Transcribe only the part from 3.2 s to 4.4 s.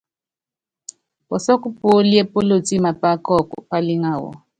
kɔ́ɔku, pálíŋa wɔ.